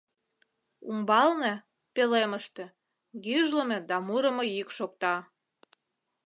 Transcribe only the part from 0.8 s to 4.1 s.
Умбалне, пӧлемыште, гӱжлымӧ да